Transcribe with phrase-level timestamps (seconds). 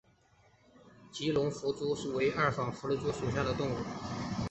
[1.11, 3.75] 吉隆狒蛛为二纺蛛科狒蛛属的动物。